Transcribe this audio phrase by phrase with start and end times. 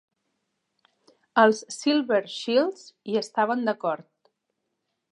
[1.43, 4.13] Els Silver Shields hi estaven d'acord.